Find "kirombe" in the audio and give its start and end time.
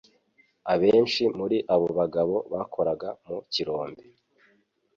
3.53-4.05